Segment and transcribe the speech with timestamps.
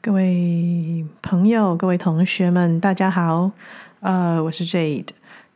[0.00, 3.50] 各位朋友、各位同学们，大家好。
[3.98, 5.08] 呃，我是 Jade。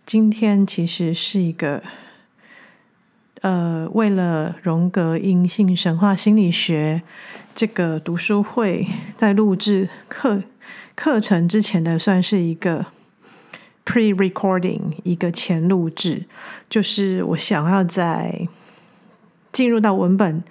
[0.05, 1.81] 今天其实是一个
[3.43, 7.03] 呃，为了荣格阴性神话心理学
[7.55, 10.43] 这个读书会，在录制课
[10.97, 12.87] 课程之前的，算是一个
[13.85, 16.25] pre-recording，一个前录制，
[16.69, 18.49] 就是我想要在
[19.53, 20.43] 进入到文本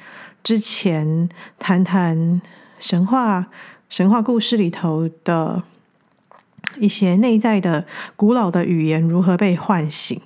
[0.42, 1.28] 之前，
[1.60, 2.42] 谈谈
[2.80, 3.48] 神话
[3.92, 5.62] 神话故事里头的
[6.78, 10.20] 一些内在的古老的语言如何被唤醒。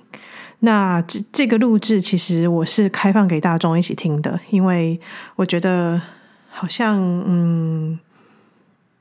[0.60, 5.00] 那这这个录制其实我是开放给大众一起听的，因为
[5.34, 6.00] 我觉得
[6.48, 7.98] 好像嗯，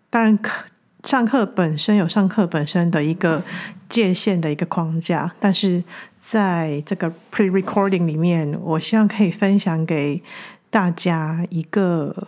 [0.10, 0.66] 当然课
[1.04, 3.44] 上课本身有上课本身的一个
[3.88, 5.84] 界限的一个框架，但是
[6.20, 10.24] 在这个 pre-recording 里面，我希望可以分享给
[10.72, 12.28] 大家一个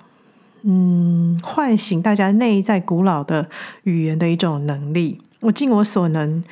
[0.69, 3.49] 嗯，唤醒大家内在古老的
[3.83, 5.21] 语言的一种能力。
[5.39, 6.43] 我尽我所能，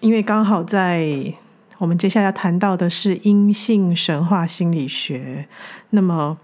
[0.00, 1.34] 因为刚好在。
[1.78, 5.48] 我们接下来要谈到的是阴性神话心理学。
[5.88, 6.36] 那么，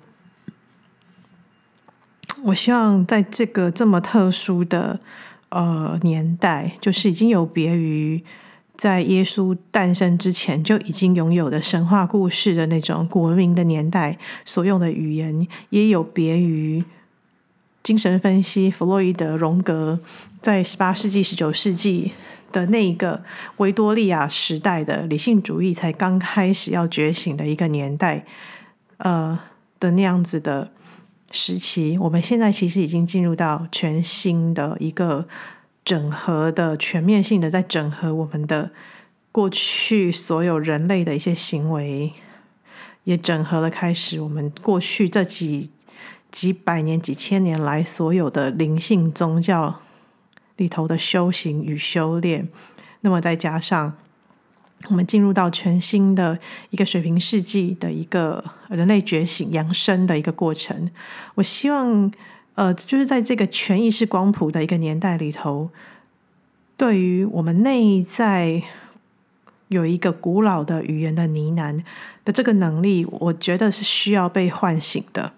[2.44, 4.98] 我希望在这个这么特殊的
[5.50, 8.24] 呃年代，就是已经有别于
[8.76, 16.84] 在耶稣诞生之前就已经拥有的神话故事的那种古文明的年代所用的语言，也有别于
[17.82, 20.00] 精神分析弗洛伊德、荣格
[20.40, 22.12] 在十八世纪、十九世纪。
[22.52, 23.22] 的那一个
[23.58, 28.24] 维多利亚时代的理性主义才刚开始要觉醒的一个年代，
[28.98, 29.38] 呃
[29.78, 30.70] 的那样子的
[31.30, 35.26] 时期，我们现在其实已经进入到全新的一个
[35.86, 38.70] 整合的全面性的，在整合我们的
[39.32, 42.12] 过去所有人类的一些行为，
[43.04, 45.70] 也整合了开始我们过去这几
[46.30, 49.80] 几百年、几千年来所有的灵性宗教。
[50.58, 52.48] 里头的修行与修炼，
[53.02, 53.92] 那么再加上
[54.88, 56.38] 我们进入到全新的
[56.70, 60.90] 一个水平世纪的一个人类觉醒扬升的一个过程，
[61.34, 62.10] 我希望
[62.56, 65.70] 呃，就是在这个全意识光谱的一个年代里头，
[66.76, 68.62] 对于我们内在
[69.68, 71.82] 有一个古老的语言的呢喃
[72.24, 75.32] 的这个能力，我觉得是需要被唤醒的。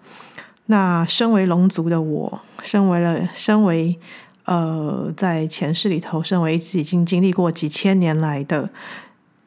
[0.65, 3.99] 那身为龙族的我，身为了身为。
[4.45, 8.67] 呃，在前世里头，身为已经经历过几千年来的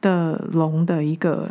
[0.01, 1.51] 的龙的一个，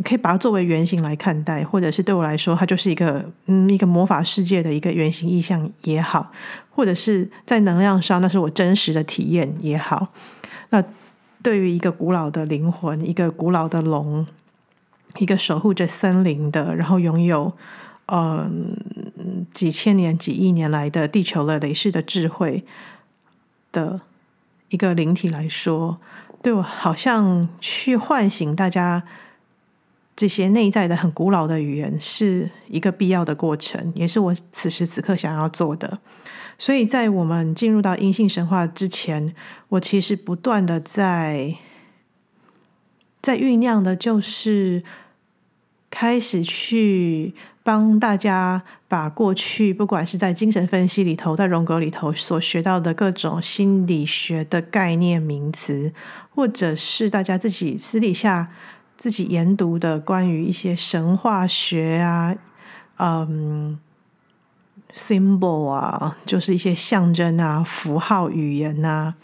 [0.00, 6.32] 你可以把它作为原型来看待，或者是对我来说，它就是一个嗯一个魔法世界的一个原型意象也好，
[6.70, 10.08] 或者是在能量上，那是我真实的体验也好。
[10.70, 10.82] 那
[11.42, 14.26] 对于一个古老的灵魂，一个古老的龙，
[15.18, 17.52] 一个守护着森林的，然后拥有。
[18.12, 18.74] 嗯，
[19.54, 22.64] 几千年、几亿年来的地球的雷士的智慧
[23.70, 24.00] 的
[24.70, 25.98] 一个灵体来说，
[26.42, 29.04] 对我好像去唤醒大家
[30.20, 35.98] 这些内在的很古老的语言，是一个必要的过程，也是我此时此刻想要做的。
[36.58, 39.34] 所以在我们进入到阴性神话之前，
[39.70, 41.56] 我其实不断的在
[43.22, 44.82] 在酝酿的，就是
[45.88, 47.34] 开始去。
[47.62, 55.92] 帮大家把过去不管是在精神分析里头，在荣格里头所学到的各种心理学的概念名词，
[56.34, 58.50] 或者是大家自己私底下
[59.00, 62.36] 自己研读的关于一些神话学啊，
[62.98, 63.80] 嗯
[64.92, 69.14] ，symbol 啊，就是一些象征啊、符号语言啊。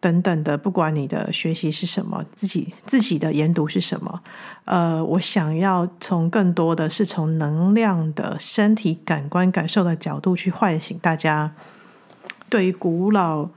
[0.00, 4.20] 等等的，不管你的学习是什么，自己自己的研读是什么，
[4.66, 11.52] 呃，我想要从更多的是从能量的身体感官感受的角度去唤醒大家，
[12.50, 13.48] 对于古老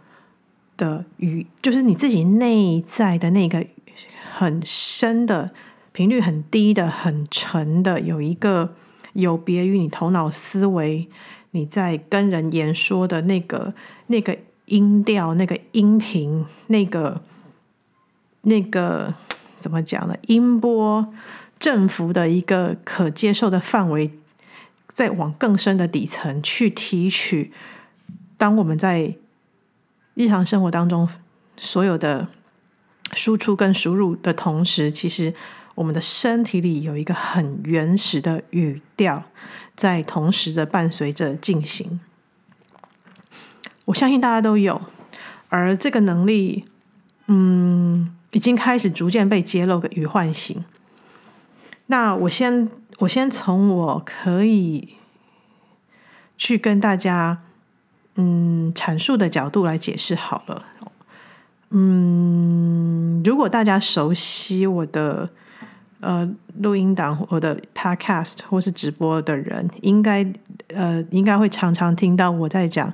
[0.77, 3.65] 的语，就是你自己内在的那个
[4.43, 5.51] 很深的
[5.91, 8.75] 频率很低的很沉的，有一个
[9.13, 11.09] 有别于你头脑思维，
[11.51, 13.73] 你在跟人言说的那个
[14.07, 14.37] 那个。
[14.67, 17.21] 音调、那个音频、那个
[18.43, 19.13] 那个
[19.59, 20.15] 怎么讲呢？
[20.27, 21.13] 音波
[21.59, 24.17] 振幅的一个可接受的范围，
[24.93, 27.51] 再往更深的底层去提取。
[28.37, 29.15] 当我们在
[30.13, 31.09] 日常生活当中
[31.57, 32.29] 所有的
[33.15, 35.33] 输出跟输入的同时，其实
[35.75, 39.23] 我们的身体里有一个很原始的语调，
[39.75, 41.99] 在同时的伴随着进行。
[43.85, 44.81] 我相信大家都有，
[45.49, 46.65] 而这个能力，
[47.27, 50.63] 嗯，已经开始逐渐被揭露与唤醒。
[51.87, 52.69] 那我先，
[52.99, 54.95] 我先从我可以
[56.37, 57.41] 去跟大家
[58.15, 60.65] 嗯阐述的角度来解释好了。
[61.75, 65.27] 嗯，如果大家熟悉我的
[66.01, 66.29] 呃
[66.59, 70.23] 录音档、我的 podcast 或是直播的人，应该
[70.67, 72.93] 呃应该会常常听到我在讲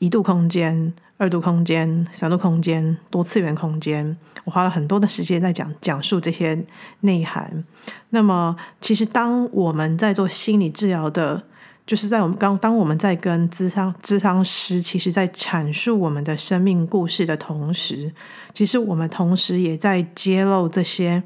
[0.00, 4.16] 一度空间、二度空间、三度空间、多次元空间。
[4.44, 6.66] 我花了很多的时间在讲讲述这些
[7.02, 7.62] 内涵。
[8.08, 11.44] 那么，其实当我们在做心理治疗的。
[11.90, 18.12] 就是在我们刚当我们在跟咨商咨商师，其实在阐述我们的生命故事的同时，
[18.54, 21.20] 其实我们同时也在揭露这些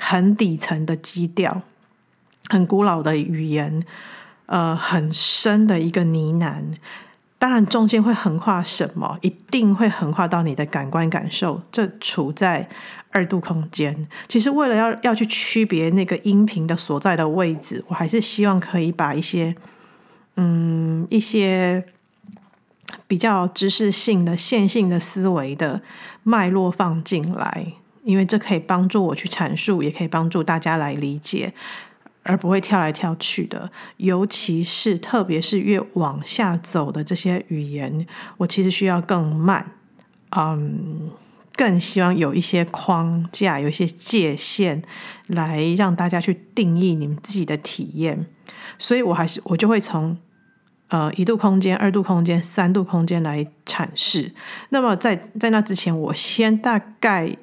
[0.00, 1.60] 很底层的基调、
[2.48, 3.84] 很古老的语言，
[4.46, 6.62] 呃，很深的一个呢喃。
[7.38, 11.60] 当然，中间会横跨什么，一定会横跨到你的感官感受。
[11.70, 12.66] 这处在
[13.10, 14.08] 二度空间。
[14.26, 19.54] 其实，为了要要去区别那个音频的所在的位置，我还是希望可以把一些。
[20.40, 21.84] 嗯，一些
[23.08, 25.82] 比较知识性的线性的思维的
[26.22, 27.72] 脉络放进来，
[28.04, 31.52] 因为这可以帮助我去阐述，也可以帮助大家来理解，
[32.22, 33.72] 而不会跳来跳去的。
[33.96, 38.06] 尤其是特别是越往下走的这些语言，
[38.36, 39.72] 我其实需要更慢，
[40.36, 41.10] 嗯，
[41.56, 44.84] 更希望有一些框架，有一些界限，
[45.26, 48.26] 来让大家去定义你们自己的体验。
[48.78, 50.16] 所以我还是我就会从。
[50.88, 54.32] 呃，一度空间、二度空间、三度空间来阐释。
[54.70, 57.36] 那么在，在那之前，我先大概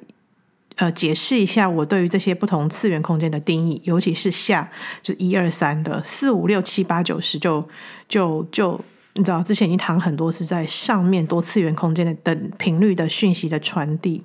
[0.74, 4.68] 呃解释一下我对于这些不同次元空间的定义，尤其是下
[5.00, 7.68] 就是一二三的四五六七八九十，就
[8.08, 8.80] 就就
[9.14, 14.24] 你知道，之前已经谈很多是在上面多次元空间的等频率的讯息的传递。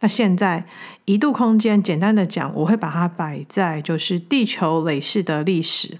[0.00, 0.64] 那现在
[1.04, 5.98] 一度空间，简单的讲，我会把它摆在就是地球累世的历史。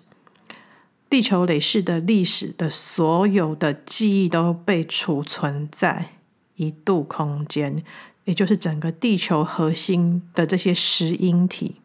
[1.11, 6.11] 地球累世的历史的所有的记忆都被储存在
[6.55, 7.83] 一度空间，
[8.27, 11.81] 也就是整个地球核心的这些石英体。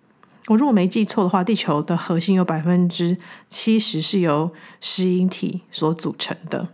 [0.48, 3.18] 我如果没记错的话，地球的核心有百分之
[3.50, 6.70] 七十是由石英体所组成的。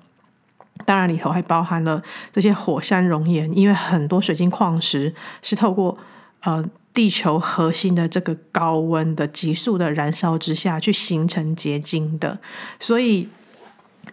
[0.85, 2.03] 当然里头还包含了
[2.33, 5.97] 这些火山熔岩，因为很多水晶矿石是透过
[6.41, 6.65] 呃。
[6.93, 12.39] 地球核心的这个高温的急速的燃烧之下去形成结晶的，
[12.79, 13.27] 所以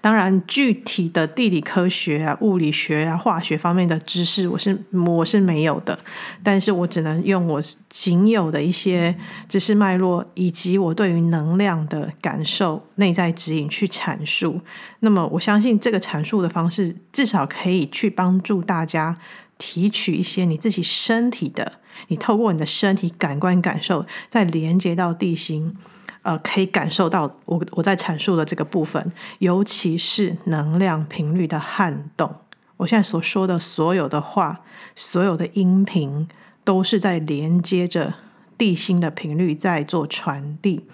[0.00, 5.98] 当然具体的地理科学啊、物理学啊、化学方面的知识，我是我是没有的，
[6.42, 9.16] 但是我只能用我仅有的一些
[9.48, 14.60] 知识脉络，以及我对于能量的感受、内在指引去阐述。
[15.00, 19.16] 那么我相信这个阐述的方式，至少可以去帮助大家
[19.58, 21.74] 提取一些你自己身体的。
[22.06, 25.76] 你透过你的身体感官感受，再连接到地心，
[26.22, 32.32] 呃，可以感受到我我在阐述的这个部分，尤其是能量频率的撼动。
[32.76, 34.60] 我现在所说的所有的话，
[34.94, 36.28] 所有的音频，
[36.62, 38.14] 都是在连接着
[38.56, 40.86] 地心的频率在做传递。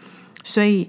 [0.43, 0.88] 所以，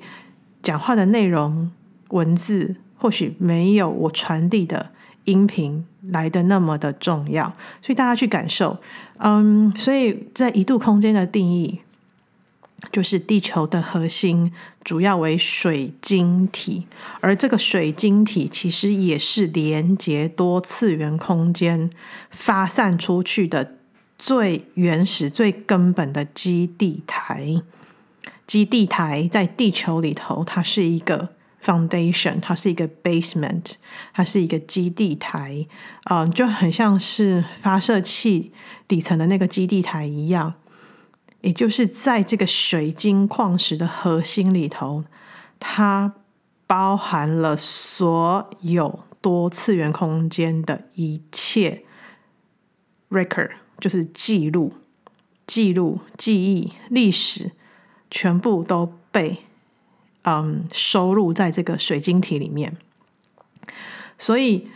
[0.63, 1.69] 讲话的内容、
[2.11, 4.91] 文字或许没有我传递的
[5.25, 8.77] 音频来的那么的重要，所以大家去感受。
[9.17, 11.81] 嗯，所以在一度空间的定义，
[12.91, 14.51] 就是地球的核心
[14.83, 16.87] 主要为水晶体，
[17.21, 21.89] 而这个水晶体其实也是连接多次元空间
[22.29, 23.75] 发散出去的
[24.17, 27.61] 最原始、最根本的基地台。
[28.45, 31.29] 基地台在地球里头，它是一个
[31.65, 33.73] foundation，它是一个 basement，
[34.13, 35.65] 它是一个基地台，
[36.11, 38.51] 嗯，就很像是发射器
[38.87, 40.53] 底层的那个基地台一样，
[41.41, 45.03] 也就是在这个水晶矿石的核心里头，
[45.59, 46.13] 它
[46.67, 51.83] 包含了所有多次元空间的一切
[53.09, 54.73] record，就是记录、
[55.47, 57.51] 记录、记忆、历史，
[58.11, 59.39] 全部都被。
[60.27, 62.75] 嗯，收入在这个水晶体里面，
[64.17, 64.67] 所以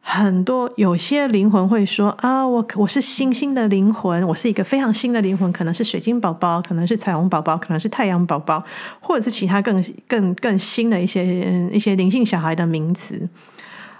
[0.00, 8.64] 很多有些灵魂会说啊，我我是新兴的灵魂，我是一个非常新的灵魂，可能是水晶宝宝，可能是彩虹宝宝，可能是太阳宝宝，
[9.00, 13.28] 或者是其他更更更新的一些一些灵性小孩的名词。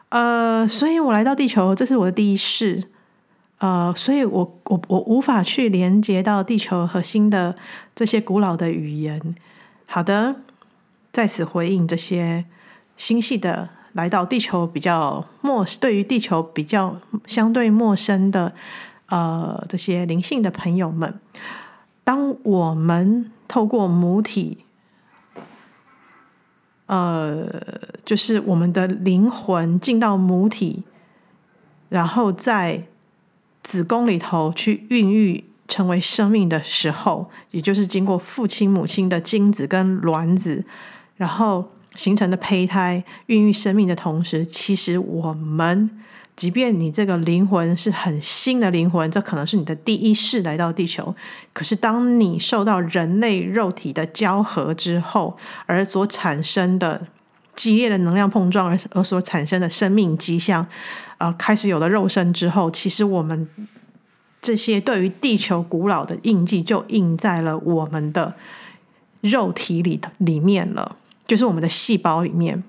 [0.08, 2.82] 呃，所以我来到地球，这是我的第一世。
[3.58, 7.54] 呃，所以我我我无法去连接到地球核心的
[7.94, 9.36] 这些古老的语言。
[9.86, 10.34] 好的。
[11.12, 12.44] 在此回应这些
[12.96, 18.54] 星系的来到地球比较陌，对于地球比较相对陌生的
[19.06, 21.20] 呃这些灵性的朋友们，
[22.02, 24.64] 当我们透过母体，
[26.86, 27.46] 呃，
[28.04, 30.84] 就是我们的灵魂进到母体，
[31.90, 32.84] 然后在
[33.62, 40.64] 子宫里头去孕育成为生命的时候，也就是经过父亲、母亲的精子跟卵子，
[41.22, 41.64] 然后
[41.94, 45.88] 形成的胚胎孕育生命的同时，其实我们。
[46.34, 51.14] 即便你这个灵魂是很新的灵魂，这可能是你的第一世来到地球。
[51.52, 55.36] 可是，当你受到人类肉体的交合之后，
[55.66, 57.06] 而所产生的
[57.54, 60.66] 激烈的能量碰撞，而而所产生的生命迹象，
[61.18, 63.46] 呃，开始有了肉身之后，其实我们
[64.40, 68.34] 这些对于地球古老的印记，就印在了我们的
[69.20, 72.62] 肉体里里面了，就是我们的细胞里面。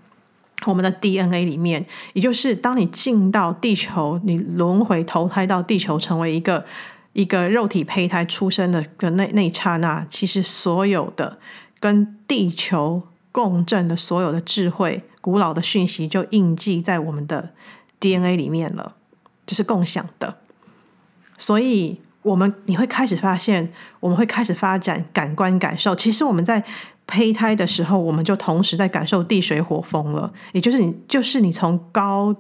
[0.66, 6.64] 我们的 DNA 里面，也就是当你进到地球，你轮回投胎到地球，成为一个
[7.12, 11.38] 一个肉体胚胎出生的那那一刹那，其实所有的
[11.82, 17.50] 跟地球共振的所有的智慧、古老的讯息，就印记在我们的
[18.00, 18.96] DNA 里面了，
[19.46, 20.38] 就是共享的。
[21.38, 25.94] 所以，我们你会开始发现，我们会开始发展感官感受。
[25.94, 26.64] 其实我们在。
[27.06, 30.32] 胚胎的时候，我们就同时在感受地水火风了。
[30.54, 32.34] 也就是你，就是你从高，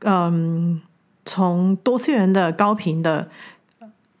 [0.00, 0.80] 嗯，
[1.24, 3.28] 从多次元的高频的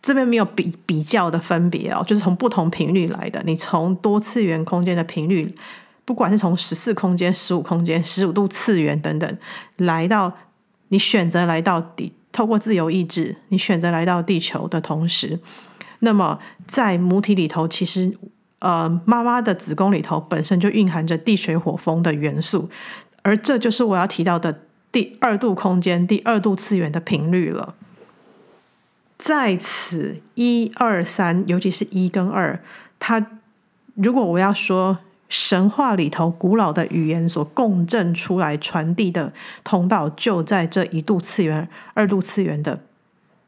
[0.00, 3.42] 这边没有比比较的分别哦，就是从不同频率来的。
[3.44, 5.52] 你从多次元空间的频率，
[6.04, 9.38] 不管是从十四空间、十五空间、十五度次元等等，
[9.76, 10.32] 来到
[10.88, 15.40] 你选择来到地，透过自由意志，你选择来到地球的同时，
[15.98, 18.16] 那么在母体里头，其实。
[18.62, 22.70] 呃，妈妈的子宫里头本身就蕴含着地水火风的元素，
[23.22, 24.60] 而这就是我要提到的
[24.92, 27.74] 第二度空间、第二度次元的频率了。
[29.18, 32.62] 在此一二三，尤其是一跟二，
[33.00, 33.26] 它
[33.94, 39.32] 如果我要说神话里头古老的语言所共振出来传递的
[39.64, 42.78] 通道，就在这一度次元、二度次元的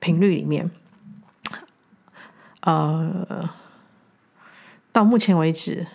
[0.01, 0.69] 频率里面，
[2.63, 3.51] 呃。
[4.95, 5.89] 到目前为止，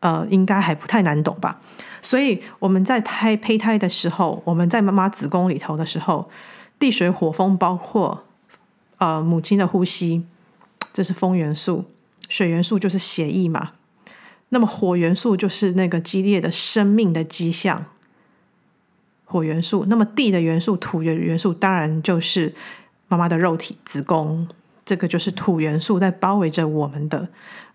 [0.00, 1.58] 呃，应该还不太难懂吧？
[2.02, 6.30] 所以我们在胎胚胎的时候，我们在妈妈子宫里头的时候，
[6.78, 8.24] 地水火风包括
[8.98, 10.26] 呃母亲的呼吸，
[10.92, 11.84] 这是风元素；
[12.28, 13.72] 水元素就是血液嘛。
[14.50, 17.86] 那么火元素就是那个激烈的生命的迹象，
[19.24, 19.86] 火元素。
[19.86, 22.54] 那么地的元素，土元元素，当然就是
[23.08, 24.46] 妈妈的肉体子宫，
[24.84, 27.30] 这个就是土元素在包围着我们的。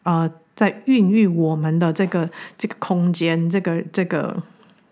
[0.05, 4.41] 呃，在孕育我们的这个这个空间，这个这个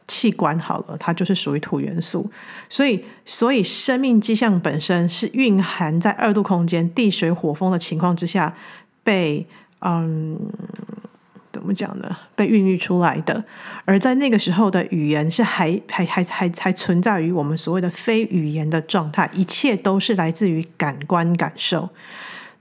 [0.08, 2.30] 器官好了，它就是属于土元素。
[2.68, 8.56] 所以，所以生命迹象本身是蕴含在二度空间地水火风的情况之下，
[9.04, 9.48] 被
[9.82, 10.40] 嗯
[11.52, 12.18] 怎么讲呢？
[12.36, 13.46] 被孕育出来的。
[13.86, 21.90] 而在那个时候的语言是还还还还还存在于我们所谓的非语言的状态，一切都是来自于感官感受。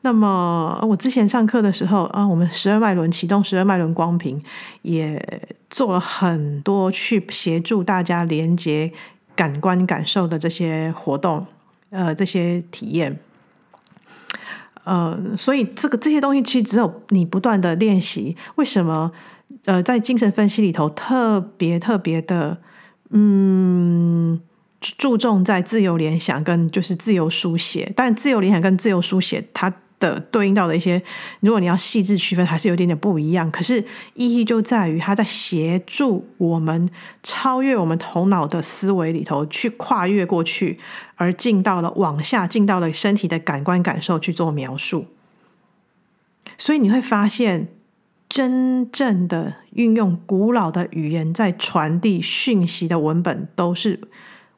[0.05, 4.43] 那么，我之前上课的时候啊，我们十二脉轮启动十二脉轮光屏，
[4.83, 8.93] 也做了很多去协助大家连接
[9.37, 11.47] 感官感受的这些活动，
[11.91, 13.17] 呃，这些体验。
[14.83, 18.37] 呃，所以这个这些东西其实只有你不断的练习。
[18.57, 19.13] 为什么？
[19.67, 22.59] 呃，在精神分析里头特别特别的，
[23.11, 24.41] 嗯，
[24.81, 27.93] 注重在自由联想跟就是自由书写。
[27.95, 29.73] 但，自由联想跟自由书写它。
[30.11, 31.01] 的对应到的一些，
[31.41, 33.51] 如果你要细致区分，还是有点点不一样。
[33.51, 33.83] 可是
[34.15, 36.91] 意义就在于，它在协助我们
[37.23, 40.79] 超越我们头脑的思维里头，去跨越过去，
[41.15, 45.07] 而进到了往下，进到了身体的感官感受去做描述。
[46.59, 47.69] 所以你会发现，
[48.29, 54.01] 真正的运用古老的语言在传递讯息的文本，都是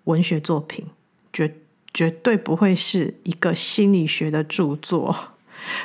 [0.05, 0.87] 文学作品，
[1.33, 1.57] 绝
[1.93, 5.34] 绝对不会是一个心理学的著作。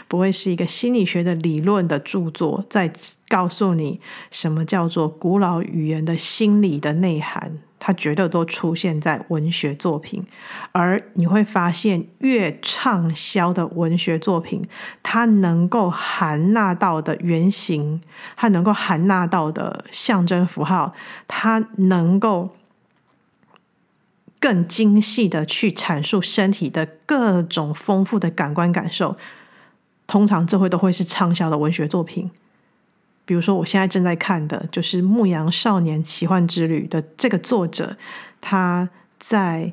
[0.08, 2.92] 不会是一个心理学的理论的著作，在
[3.28, 4.00] 告诉你
[4.32, 10.26] 什么叫做古老语言的心理的内涵，它绝对都出现在文学作品。
[10.72, 14.68] 而你会发现，越畅销的文学作品，
[15.04, 18.02] 它能够含纳到的原型，
[18.36, 20.94] 它能够含纳到的象征符号，
[21.28, 22.50] 它能够
[24.40, 29.16] 更精细的去阐述身体的各种丰富的感官感受。
[30.10, 32.32] 通常这会都会是畅销的文学作品，
[33.26, 37.96] 比如说我现在正在看的就是《牧羊少年奇幻之旅》的这个作者，
[38.42, 38.90] 他
[39.20, 39.72] 在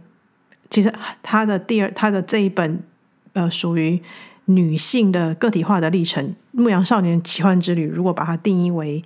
[0.69, 2.83] 其实他的第二他的这一本
[3.33, 3.99] 呃属于
[4.45, 9.03] 女性的个体化的历程，《牧羊少年奇幻之旅》如果把它定义为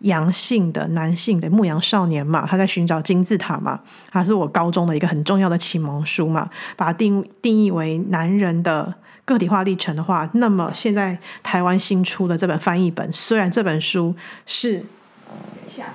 [0.00, 3.80] 阳性的男性的牧羊少年嘛，他在寻找金字塔嘛，
[4.10, 8.94] 他是我高中的一个很重要的启蒙书嘛，把它定定义为男人的
[9.26, 14.16] 个体化历程的话，那么现在台湾新出的这本翻译本，虽然这本书
[14.46, 14.86] 是，等
[15.68, 15.92] 一下，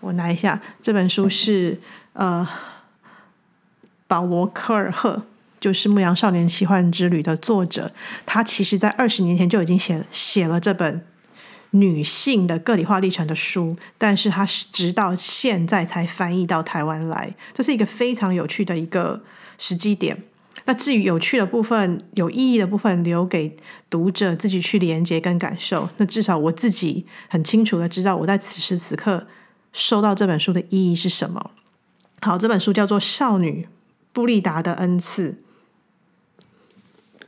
[0.00, 1.78] 我拿一下，这本书是
[2.14, 2.48] 呃，
[4.06, 5.24] 保罗科尔赫，
[5.60, 7.92] 就是《牧羊少年奇幻之旅》的作者，
[8.24, 11.04] 他其实在二十年前就已经写写了这本。
[11.72, 19.22] 女性的个体化历程的书，但是他是直到现在才翻译到台湾来，这是一个非常有趣的一个
[19.56, 20.20] 时机点。
[20.64, 23.56] 那至于有趣的部分、有意义的部分，留给
[23.88, 25.88] 读者自己去连接跟感受。
[25.96, 29.26] 那至少我自己很清楚的知道，我在此时此刻
[29.72, 31.50] 收到这本书的意义是什么。
[32.20, 33.66] 好，这本书叫做《少女
[34.12, 35.30] 布丽达的恩赐》。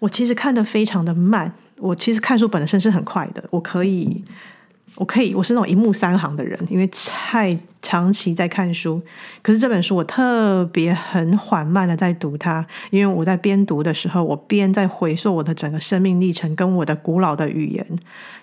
[0.01, 1.55] 我其实看得非常的慢。
[1.79, 4.23] 我其实看书本身是很快的，我可以，
[4.97, 9.01] 我可以，我是那种一目三行的人，因为太长期在看书。
[9.41, 17.87] 可是这本书我特别很缓慢的在读它，因为我在边读的时候，我边在回溯我的整个生命历程跟我的古老的语言，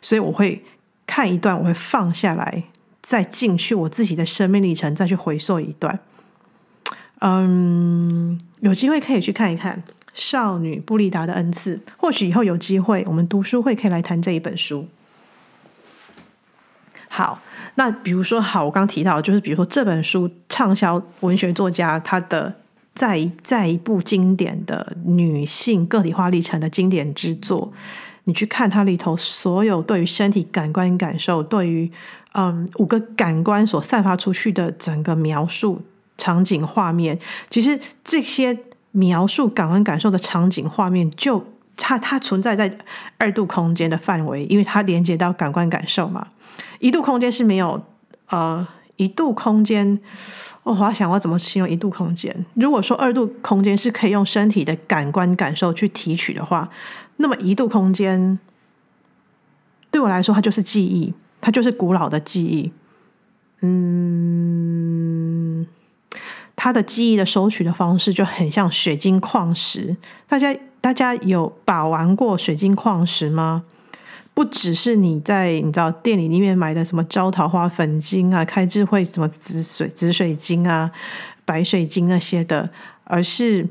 [0.01, 0.63] 所以我会
[1.05, 2.63] 看一段，我会放下来，
[3.01, 5.99] 再进去我自己的生命历程，再去回溯一段。
[7.21, 9.83] 嗯，有机会可以去看一看。
[10.15, 14.85] 少女布丽达的恩赐，或许以后有机会，我们读书会可以来谈这一本书。
[17.19, 17.37] 好，
[17.75, 22.53] 那比如说，好，我刚提到，就是比如说这本书畅销文学作家他的
[22.95, 27.73] 再再一部经典的女性个体化历程的经典之作，
[28.23, 31.91] 你去看它里头所有对于身体感官感受，对于
[32.35, 35.81] 嗯五个感官所散发出去的整个描述
[36.17, 38.57] 场景画面，其实这些。
[38.91, 41.45] 描述感官感受的场景画面，就
[41.77, 42.75] 它它存在在
[43.19, 46.25] 二度空间的范围，因为它连接到感官感受嘛。
[46.79, 47.81] 一度空间是没有
[48.29, 48.67] 呃，
[48.97, 49.99] 一度空间，
[50.63, 52.45] 我好想我怎么形容一度空间？
[52.53, 56.69] 如果说二度空间是可以用身体的感官感受去提取的话，
[57.17, 58.39] 那么一度空间
[59.91, 62.71] 对我来说，它就是记忆，它就是古老的记忆。
[63.61, 65.65] 嗯。
[66.61, 69.95] 它的记忆的收取的方式就很像水晶矿石，
[70.27, 73.63] 大家大家有把玩过水晶矿石吗？
[74.39, 80.89] 不只是你在你知道店里里面买的什么招桃花粉晶啊、开智慧什么紫水紫水晶啊、
[81.43, 82.69] 白水晶那些的，
[83.03, 83.67] 而是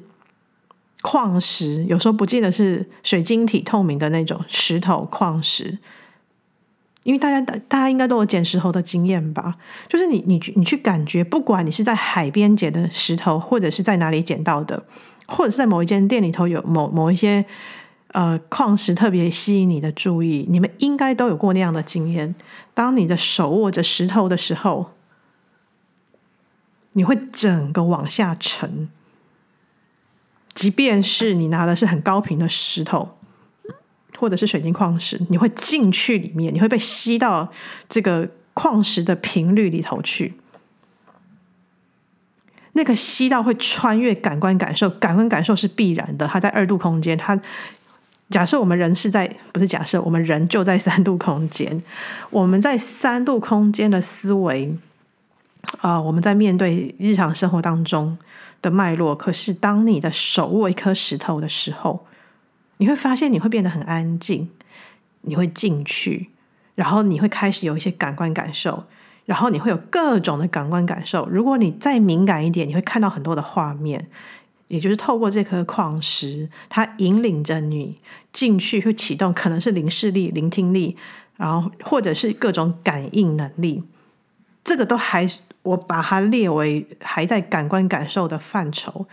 [1.01, 5.79] 矿石，有时候不见得是水晶体透明的那种石头矿石。
[7.05, 9.57] 因为大家大大家应该都有捡石头的经验吧？
[9.89, 14.85] 就是你你你去感觉，不管你是在海边捡的石头，或者是在哪里捡到的，
[15.27, 17.47] 或者是在某一间店里头有某某一些
[18.13, 22.35] 呃矿石特别吸引你的注意，你们应该都有过那样的经验。
[22.75, 24.93] 当你的手握着石头的时候，
[26.93, 28.89] 你会整个往下沉，
[30.55, 33.15] 即便是你拿的是很高频的石头。
[34.19, 37.53] 或者是水晶矿石，你会进去里面，你会被吸到
[37.89, 40.35] 这个矿石的频率里头去。
[42.73, 46.27] 那个吸到会穿越感官感受，感官感受是必然的。
[46.27, 47.41] 它在二度空间，它
[48.31, 51.83] 假设我们人是在，不是假设我们人就在三度空间。
[52.31, 54.77] 我们在三度空间的思维
[55.81, 58.17] 啊、我们在面对日常生活当中
[58.63, 59.15] 的脉络。
[59.15, 62.07] 可是当你的手握一颗石头的时候，
[62.79, 64.49] 你会发现你会变得很安静，
[65.23, 66.31] 你会进去，
[66.75, 68.85] 然后你会开始有一些感官感受，
[69.27, 71.29] 然后你会有各种的感官感受。
[71.29, 74.09] 如果你再敏感一点，你会看到很多的画面，
[74.69, 77.99] 也就是透过这颗矿石，它引领着你
[78.33, 80.97] 进去，会启动可能是灵视力、聆听力，
[81.37, 83.83] 然后或者是各种感应能力。
[84.63, 85.29] 这个都还，
[85.63, 89.07] 我把它列为还在感官感受的范畴。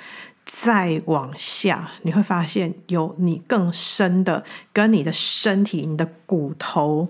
[0.45, 7.07] 再往下，你会发现有你更深的，跟你的身体、你的骨头、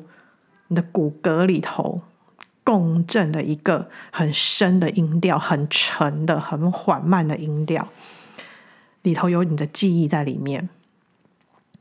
[0.70, 2.02] 你的骨骼里头
[2.64, 7.86] 共振的一个很深的音调，很沉的、很缓慢的音调，
[9.06, 10.68] 里头有你的记忆在里面，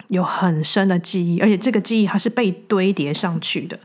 [0.08, 3.80] 有很深的记忆，而且这个记忆它是被堆叠上去的。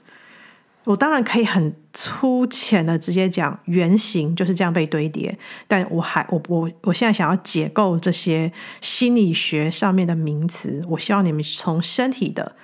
[0.86, 5.38] 我当然可以很粗浅的直接讲，原型就是这样被堆叠。
[5.67, 12.56] 但我还我我我现在想要解构这些心理学上面的名词，我希望你们从身体的、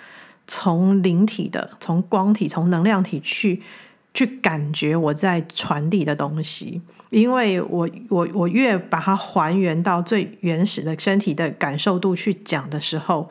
[0.48, 3.62] 从灵体的、从光体、从能量体去
[4.16, 6.82] 去感觉我在传递的东西。
[7.12, 13.30] 因为我我我越把它还原到最原始的身体的感受度去讲的时候，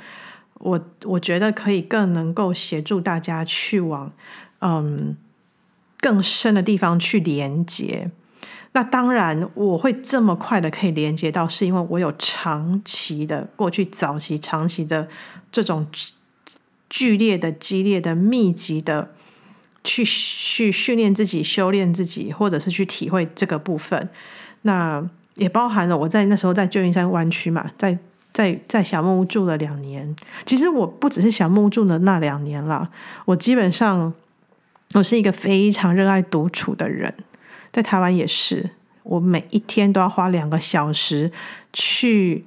[0.60, 4.12] 我我觉得可以更能够协助大家去往。
[4.60, 5.14] 嗯，
[6.00, 8.10] 更深的地方去连接。
[8.72, 15.08] 那当然，我会这么快的可以连接到，是因为我有长期的过去早期长期的
[15.52, 15.86] 这种
[16.88, 19.13] 剧烈的、激烈的、密集的
[19.84, 24.08] 去去训练自己、修炼自己，或者是去体会这个部分。
[24.62, 27.96] 那也包含了我在那时候在旧金山湾区嘛，在
[28.32, 30.16] 在在小木屋住了两年。
[30.44, 32.88] 其实我不只是小木屋住的那两年啦，
[33.26, 34.12] 我基本上
[34.94, 37.12] 我是一个非常热爱独处的人。
[37.72, 38.70] 在台湾也是，
[39.02, 41.30] 我每一天都要花两个小时
[41.72, 42.44] 去，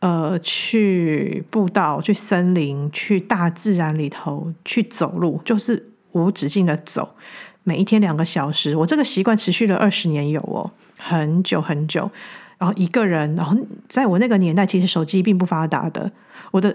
[0.00, 7.14] 呃，去步道、去森林、去大自然里头去走路，就是无止境的走。
[7.62, 12.10] 每一天两个小时，我这个习惯持续了二十年有哦，很久很久。
[12.58, 13.56] 然后一个人，然后
[13.88, 16.10] 在我那个年代，其实手机并不发达的。
[16.50, 16.74] 我的，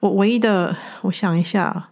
[0.00, 1.90] 我唯一的，我想一下。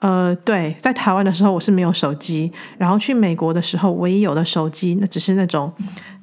[0.00, 5.72] 呃，对，在台湾的时候我是没有手机，然后去美国的时候，唯一有的手机那只是那种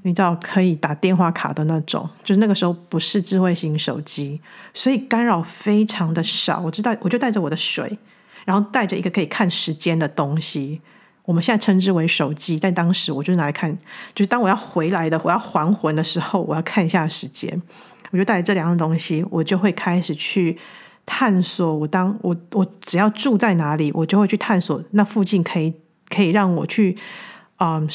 [0.01, 4.41] 你知道可以打电话卡的那种，就是那个时候不是智慧型手机，
[4.73, 6.59] 所以干扰非常的少。
[6.59, 7.97] 我就带我就带着我的水，
[8.49, 10.81] 然后带着一个可以看时间的东西，
[11.25, 13.77] 我们现在称之为手机，但当时我就拿来看，
[14.15, 17.61] 就是当我要回来的，我要还魂的时候，我要看一下时间，
[18.09, 20.57] 我就带着这两样东西，我就会开始去。
[21.11, 25.73] 探索我当我我只要住在哪里，我就会去探索那附近可以
[26.07, 26.95] 可以让我去
[27.57, 27.89] 嗯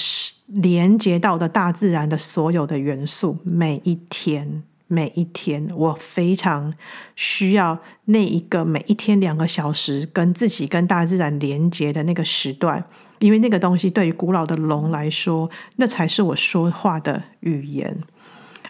[0.49, 3.38] 连接到的大自然的所有的元素。
[3.45, 6.75] 每一天每一天，我非常
[7.16, 12.85] 需要那一个每一天两个小时跟自己跟大自然连接的那个时段，
[13.18, 17.99] 因为那个东西对于古老的龙来说，那才是我说话的语言。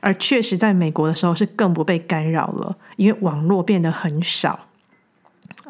[0.01, 4.67] 而确实，在美国的时候是更不被干扰了，因为网络变得很少。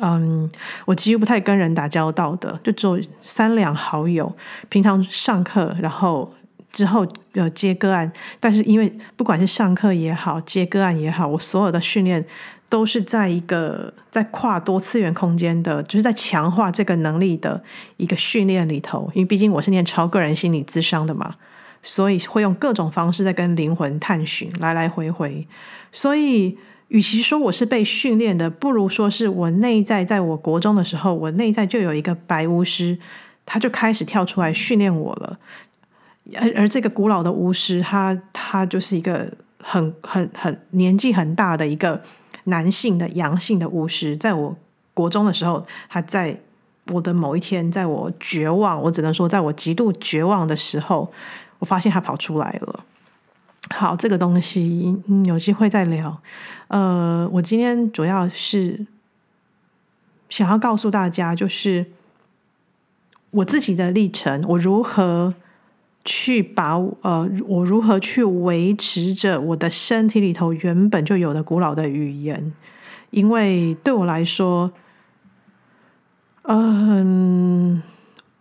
[0.00, 0.50] 嗯，
[0.86, 4.34] 我几乎不太跟人打交道的，就只有三两好友。
[4.68, 6.34] 平常上课，然后
[6.74, 12.22] 之后有接个案，但是因为不管是上课也好，接个案也好，我所有的训练
[12.68, 17.62] 都是在一个在跨多次元空间的，就是在强化这个能力的
[17.96, 19.10] 一个训练里头。
[19.14, 21.36] 因为毕竟我是念超个人心理智商的嘛。
[21.86, 25.46] 所以会用各种方式在跟灵魂探寻，来来回回。
[25.92, 26.56] 所以，
[26.88, 32.98] 与其说我是被训练的，不如说是我内在，在我国中的时候，我内在就有一个白巫师，
[33.44, 35.38] 他就开始跳出来训练我了。
[36.36, 39.30] 而而这个古老的巫师，他他就是一个
[39.62, 42.02] 很很很年纪很大的一个
[42.44, 44.16] 男性的阳性的巫师。
[44.16, 44.56] 在我
[44.92, 46.40] 国中的时候，他在
[46.88, 51.12] 我的某一天，在我绝望，我只能说，在我极度绝望的时候。
[51.60, 52.84] 我发现他跑出来了。
[53.70, 56.20] 好，这个东西，嗯，有机会再聊。
[56.68, 58.84] 呃，我今天主要是
[60.28, 61.86] 想要告诉大家，就是
[63.30, 65.32] 我自己的历程，我如何
[66.04, 72.52] 去把呃，我如何去维持着我的身体里头原本就有的古老的语言，
[73.10, 74.72] 因为对我来说，
[76.42, 77.82] 嗯。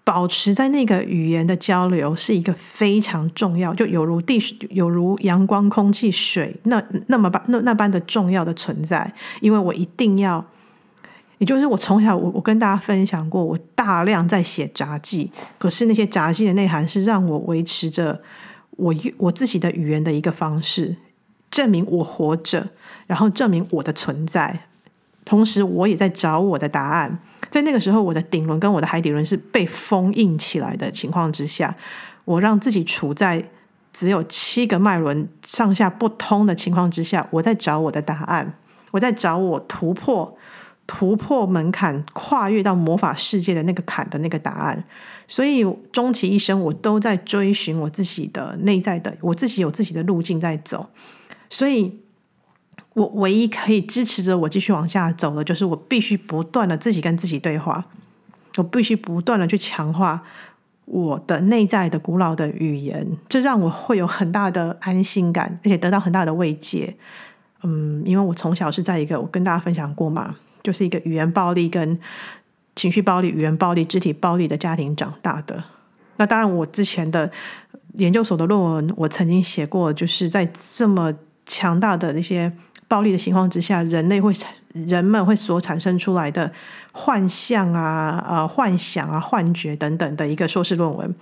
[0.06, 4.38] 保持在那个语言的交流是一个非常重要，就有如地，
[4.70, 9.14] 有如阳光、空气、水，那那么般那那般的重要的存在。
[9.40, 10.46] 因为我一定要，
[11.40, 18.22] 也就是我从小我我跟大家分享过，我大量在写杂记，可是那些杂记的内涵是让我维持着
[18.72, 20.96] 我我自己的语言的一个方式，
[21.52, 22.70] 证明我活着，
[23.08, 24.68] 然后证明我的存在，
[25.26, 27.20] 同时我也在找我的答案。
[27.50, 31.76] 在那个时候，我的顶轮跟我的海底轮是被封印起来的情况之下，
[32.26, 33.44] 我让自己处在
[33.92, 38.56] 只有七个脉轮上下不通的情况之下，我在找我的答案，
[38.90, 40.36] 我在找我突破
[40.86, 44.84] 突破门槛、跨越到魔法世界的那个坎的那个答案。
[45.28, 50.90] 所以终其一生，我都在追寻我自己的内在的，我自己有自己的路径在走。
[51.50, 52.00] 所以。
[52.96, 57.84] 我唯一可以支持着我继续往下走的，就是我必须不断的自己跟自己对话，
[58.58, 60.22] 我必须不断的去强化
[60.86, 66.96] 我的内在的古老的语言，这让我会有很大的安心感，而且得到很大的慰藉。
[67.64, 72.00] 嗯，因为我从小是在一个我跟大家分享过嘛，就是一个语言暴力、跟
[72.76, 75.64] 情绪暴力、语言暴力、肢体暴力的家庭长大的。
[76.18, 77.30] 那当然，我之前的
[77.96, 81.14] 研究所的论文，我曾经写过，就是在这么
[81.46, 82.52] 强大的那些。
[82.86, 84.32] 暴力的情况之下，人类会
[84.74, 86.52] 人们会所产生出来的
[86.92, 91.16] 幻象啊、呃、幻想啊、幻觉等等的一个硕士论文。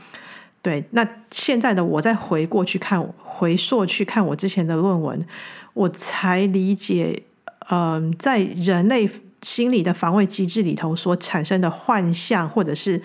[0.62, 5.26] 对，那现在的我再回过去看，回溯去看我之前的论文，
[5.74, 7.24] 我才理解，
[7.70, 9.10] 嗯、在人类
[9.42, 13.02] 心理的防卫机制里头所产生的幻象，或者是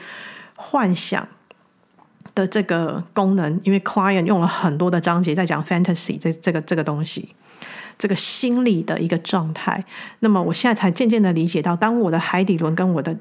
[0.54, 1.26] 幻想
[2.34, 7.34] 的这个功能，因为 Client 用了很多的章节在讲 fantasy 这这个这个东西，
[7.98, 9.82] 这个心理的一个状态。
[10.18, 13.16] 那么我现在才渐渐的理解到，当我的海底轮跟我的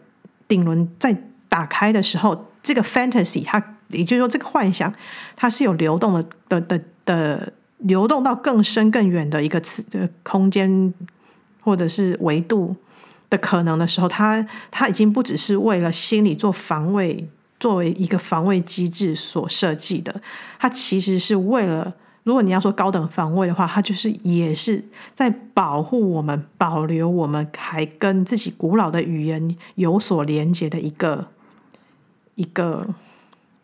[0.50, 4.94] 顶轮在打开的时候，这个 fantasy 它也就是说这个幻想
[5.38, 10.94] 它是有流动的的的的流动到更深更远的一个词的空间
[11.62, 12.76] 或者是维度。
[13.30, 17.28] 的可能的时候，他他已经不只是为了心理做防卫，
[17.60, 20.22] 作为一个防卫机制所设计的，
[20.60, 24.84] 他其实是为了，如果你要说高等防卫的话，他就是也是
[25.14, 31.28] 在保护我们，保留我们还跟自己古老的语言有所连接的一个
[32.36, 32.88] 一个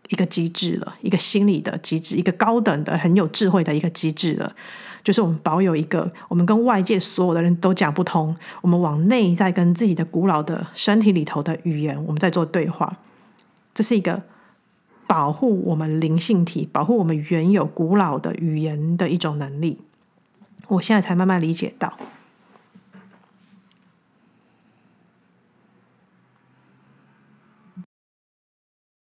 [0.09, 4.55] 一个机制了，一个心理的机制，一个高等的很有智慧的一个机制了。
[5.03, 12.97] 就是我们保有一个，我们跟外界所有的人都讲不通，我们往内在跟自己的古老的身体里头的语言，我们在做对话。
[13.73, 14.21] 这是一个
[15.07, 19.79] 保护我们灵性体、保护我们原有古老的语言的一种能力。
[20.67, 21.97] 我现在才慢慢理解到。